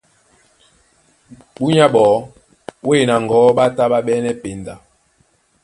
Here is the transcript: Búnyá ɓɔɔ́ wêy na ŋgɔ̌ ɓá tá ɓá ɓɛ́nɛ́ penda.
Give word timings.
Búnyá 1.53 1.85
ɓɔɔ́ 1.93 2.17
wêy 2.87 3.03
na 3.07 3.15
ŋgɔ̌ 3.23 3.41
ɓá 3.57 3.65
tá 3.75 3.83
ɓá 3.91 3.99
ɓɛ́nɛ́ 4.05 4.39
penda. 4.41 4.73